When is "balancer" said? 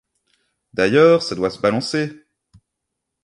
1.61-2.25